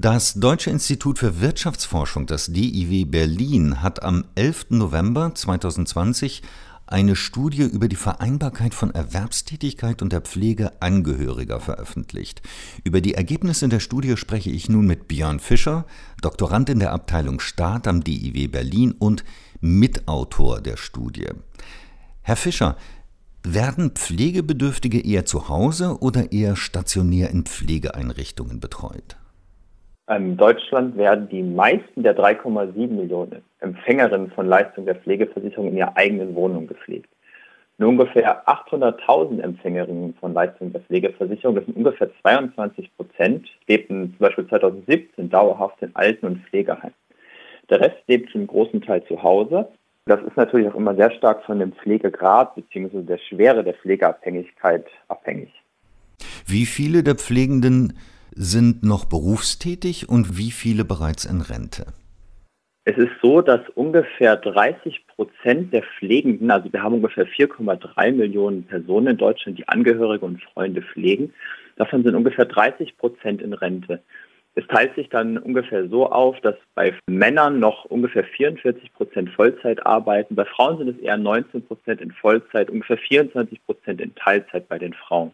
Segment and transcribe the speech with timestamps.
[0.00, 4.66] Das Deutsche Institut für Wirtschaftsforschung, das DIW Berlin, hat am 11.
[4.68, 6.42] November 2020
[6.86, 12.42] eine Studie über die Vereinbarkeit von Erwerbstätigkeit und der Pflege Angehöriger veröffentlicht.
[12.84, 15.84] Über die Ergebnisse der Studie spreche ich nun mit Björn Fischer,
[16.22, 19.24] Doktorand in der Abteilung Staat am DIW Berlin und
[19.60, 21.26] Mitautor der Studie.
[22.22, 22.76] Herr Fischer,
[23.42, 29.16] werden Pflegebedürftige eher zu Hause oder eher stationär in Pflegeeinrichtungen betreut?
[30.08, 35.96] In Deutschland werden die meisten der 3,7 Millionen Empfängerinnen von Leistungen der Pflegeversicherung in ihrer
[35.96, 37.10] eigenen Wohnung gepflegt.
[37.76, 44.18] Nur ungefähr 800.000 Empfängerinnen von Leistungen der Pflegeversicherung, das sind ungefähr 22 Prozent, lebten zum
[44.18, 46.94] Beispiel 2017 dauerhaft in Alten- und Pflegeheimen.
[47.68, 49.68] Der Rest lebt zum großen Teil zu Hause.
[50.06, 53.02] Das ist natürlich auch immer sehr stark von dem Pflegegrad bzw.
[53.02, 55.52] der Schwere der Pflegeabhängigkeit abhängig.
[56.46, 57.92] Wie viele der Pflegenden
[58.38, 61.86] sind noch berufstätig und wie viele bereits in Rente?
[62.84, 68.62] Es ist so, dass ungefähr 30 Prozent der Pflegenden, also wir haben ungefähr 4,3 Millionen
[68.62, 71.34] Personen in Deutschland, die Angehörige und Freunde pflegen.
[71.76, 74.00] Davon sind ungefähr 30 Prozent in Rente.
[74.54, 79.84] Es teilt sich dann ungefähr so auf, dass bei Männern noch ungefähr 44 Prozent Vollzeit
[79.84, 80.34] arbeiten.
[80.34, 84.78] Bei Frauen sind es eher 19 Prozent in Vollzeit, ungefähr 24 Prozent in Teilzeit bei
[84.78, 85.32] den Frauen.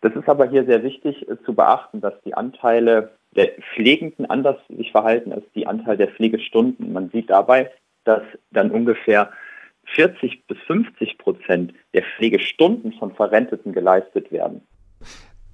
[0.00, 4.56] Das ist aber hier sehr wichtig äh, zu beachten, dass die Anteile der Pflegenden anders
[4.68, 6.92] sich verhalten als die Anteil der Pflegestunden.
[6.92, 7.70] Man sieht dabei,
[8.04, 9.30] dass dann ungefähr
[9.94, 14.62] 40 bis 50 Prozent der Pflegestunden von Verrenteten geleistet werden.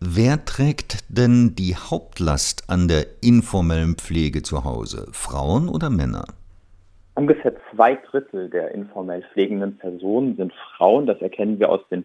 [0.00, 5.08] Wer trägt denn die Hauptlast an der informellen Pflege zu Hause?
[5.12, 6.24] Frauen oder Männer?
[7.14, 11.06] Ungefähr zwei Drittel der informell pflegenden Personen sind Frauen.
[11.06, 12.04] Das erkennen wir aus den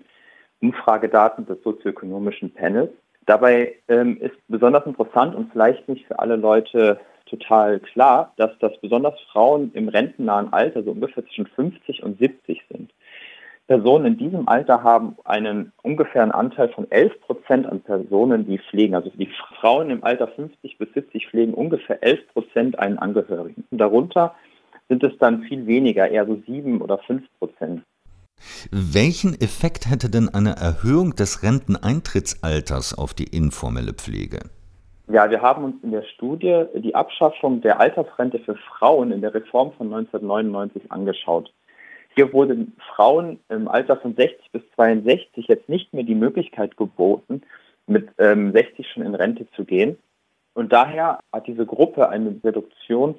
[0.62, 2.92] Umfragedaten des sozioökonomischen Panels.
[3.26, 8.72] Dabei ähm, ist besonders interessant und vielleicht nicht für alle Leute total klar, dass das
[8.82, 12.92] besonders Frauen im rentennahen Alter, so ungefähr zwischen 50 und 70 sind.
[13.68, 18.96] Personen in diesem Alter haben einen ungefähren Anteil von 11 Prozent an Personen, die pflegen.
[18.96, 23.64] Also die Frauen im Alter 50 bis 70 pflegen ungefähr 11 Prozent einen Angehörigen.
[23.70, 24.34] Darunter
[24.88, 27.84] sind es dann viel weniger, eher so 7 oder 5 Prozent.
[28.72, 34.40] Welchen Effekt hätte denn eine Erhöhung des Renteneintrittsalters auf die informelle Pflege?
[35.08, 39.34] Ja, wir haben uns in der Studie die Abschaffung der Altersrente für Frauen in der
[39.34, 41.52] Reform von 1999 angeschaut.
[42.16, 47.42] Hier wurden Frauen im Alter von 60 bis 62 jetzt nicht mehr die Möglichkeit geboten,
[47.88, 49.98] mit ähm, 60 schon in Rente zu gehen.
[50.54, 53.16] Und daher hat diese Gruppe eine Reduktion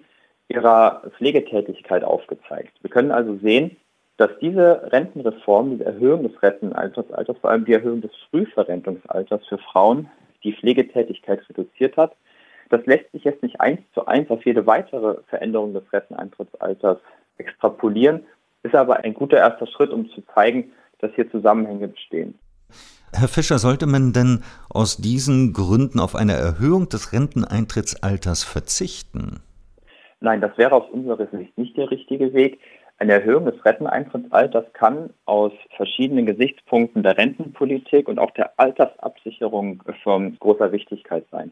[0.49, 2.73] ihrer Pflegetätigkeit aufgezeigt.
[2.83, 3.77] Wir können also sehen,
[4.21, 7.07] dass diese Rentenreform, diese Erhöhung des Rentenalters,
[7.41, 10.11] vor allem die Erhöhung des Frühverrentungsalters für Frauen,
[10.45, 12.15] die Pflegetätigkeit reduziert hat.
[12.69, 16.99] Das lässt sich jetzt nicht eins zu eins auf jede weitere Veränderung des Renteneintrittsalters
[17.39, 18.25] extrapolieren,
[18.63, 22.39] ist aber ein guter erster Schritt, um zu zeigen, dass hier Zusammenhänge bestehen.
[23.15, 29.41] Herr Fischer, sollte man denn aus diesen Gründen auf eine Erhöhung des Renteneintrittsalters verzichten?
[30.21, 32.61] Nein, das wäre aus unserer Sicht nicht der richtige Weg.
[33.01, 40.39] Eine Erhöhung des Renteneintrittsalters kann aus verschiedenen Gesichtspunkten der Rentenpolitik und auch der Altersabsicherung von
[40.39, 41.51] großer Wichtigkeit sein.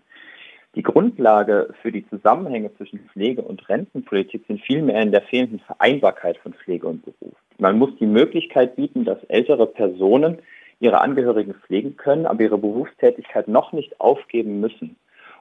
[0.75, 6.37] Die Grundlage für die Zusammenhänge zwischen Pflege und Rentenpolitik sind vielmehr in der fehlenden Vereinbarkeit
[6.37, 7.35] von Pflege und Beruf.
[7.57, 10.41] Man muss die Möglichkeit bieten, dass ältere Personen
[10.81, 14.97] ihre Angehörigen pflegen können, aber ihre Berufstätigkeit noch nicht aufgeben müssen.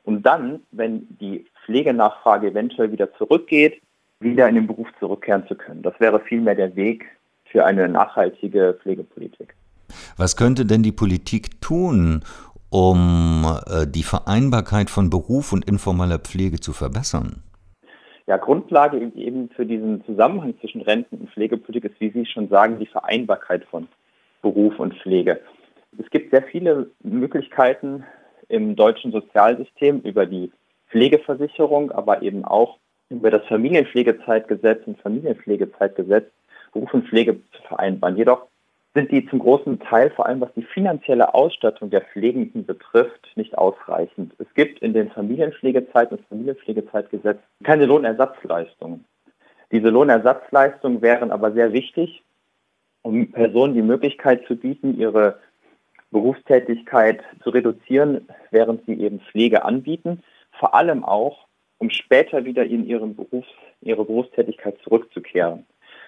[0.05, 3.81] Und dann, wenn die Pflegenachfrage eventuell wieder zurückgeht,
[4.19, 5.81] wieder in den Beruf zurückkehren zu können.
[5.81, 7.05] Das wäre vielmehr der Weg
[7.45, 9.55] für eine nachhaltige Pflegepolitik.
[10.17, 12.23] Was könnte denn die Politik tun,
[12.69, 17.43] um äh, die Vereinbarkeit von Beruf und informeller Pflege zu verbessern?
[18.25, 22.77] Ja, Grundlage eben für diesen Zusammenhang zwischen Renten- und Pflegepolitik ist, wie Sie schon sagen,
[22.77, 23.87] die Vereinbarkeit von
[24.41, 25.39] Beruf und Pflege.
[25.97, 28.03] Es gibt sehr viele Möglichkeiten
[28.49, 30.51] im deutschen Sozialsystem über die
[30.89, 32.77] Pflegeversicherung, aber eben auch
[33.09, 36.25] über das Familienpflegezeitgesetz und Familienpflegezeitgesetz
[36.73, 38.17] Beruf und Pflege zu vereinbaren.
[38.17, 38.47] Jedoch
[38.93, 43.57] sind die zum großen Teil, vor allem was die finanzielle Ausstattung der Pflegenden betrifft, nicht
[43.57, 44.33] ausreichend.
[44.39, 49.05] Es gibt in den Familienpflegezeit- und Familienpflegezeitgesetz keine Lohnersatzleistungen.
[49.71, 52.23] Diese Lohnersatzleistungen wären aber sehr wichtig,
[53.01, 55.39] um Personen die Möglichkeit zu bieten, ihre
[56.11, 60.23] Berufstätigkeit zu reduzieren, während sie eben Pflege anbieten.
[60.53, 61.45] Vor allem auch,
[61.79, 63.47] um später wieder in ihren Berufs-,
[63.81, 65.65] ihre Berufstätigkeit zurückzukehren.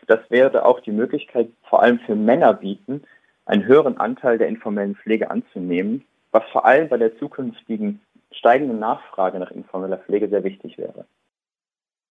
[0.08, 3.04] Das wäre auch die Möglichkeit, vor allem für Männer bieten,
[3.46, 8.02] einen höheren Anteil der informellen Pflege anzunehmen, was vor allem bei der zukünftigen
[8.32, 11.06] steigende Nachfrage nach informeller Pflege sehr wichtig wäre.